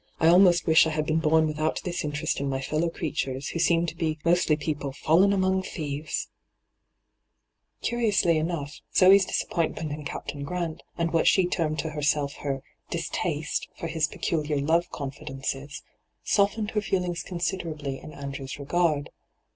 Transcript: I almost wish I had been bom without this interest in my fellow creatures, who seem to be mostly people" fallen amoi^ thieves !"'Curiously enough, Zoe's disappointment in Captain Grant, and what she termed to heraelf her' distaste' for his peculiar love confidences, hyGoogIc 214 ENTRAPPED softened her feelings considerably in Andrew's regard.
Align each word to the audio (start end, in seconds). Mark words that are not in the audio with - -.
I 0.19 0.29
almost 0.29 0.65
wish 0.65 0.87
I 0.87 0.89
had 0.89 1.05
been 1.05 1.19
bom 1.19 1.45
without 1.45 1.79
this 1.83 2.03
interest 2.03 2.39
in 2.39 2.49
my 2.49 2.59
fellow 2.59 2.89
creatures, 2.89 3.49
who 3.49 3.59
seem 3.59 3.85
to 3.85 3.95
be 3.95 4.17
mostly 4.25 4.55
people" 4.55 4.91
fallen 5.05 5.29
amoi^ 5.29 5.63
thieves 5.63 6.27
!"'Curiously 7.83 8.39
enough, 8.39 8.79
Zoe's 8.95 9.25
disappointment 9.25 9.91
in 9.91 10.03
Captain 10.03 10.43
Grant, 10.43 10.81
and 10.97 11.11
what 11.13 11.27
she 11.27 11.45
termed 11.45 11.77
to 11.81 11.91
heraelf 11.91 12.37
her' 12.37 12.63
distaste' 12.99 13.67
for 13.79 13.85
his 13.85 14.07
peculiar 14.07 14.57
love 14.59 14.89
confidences, 14.89 15.83
hyGoogIc 15.83 15.83
214 15.83 15.83
ENTRAPPED 15.83 16.27
softened 16.27 16.71
her 16.71 16.81
feelings 16.81 17.21
considerably 17.21 17.99
in 17.99 18.11
Andrew's 18.11 18.57
regard. 18.57 19.11